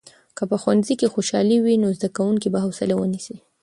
[0.37, 3.35] که په ښوونځي کې خوشالي وي، نو زده کوونکي به حوصلې ونیسي.